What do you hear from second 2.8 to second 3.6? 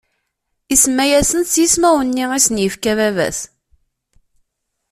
baba-s.